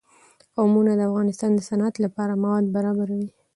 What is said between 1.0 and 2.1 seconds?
افغانستان د صنعت